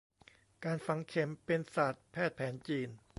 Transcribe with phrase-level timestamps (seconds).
[0.65, 2.89] การฝังเข็มเป็นศาสตร์แพทย์แผนจีน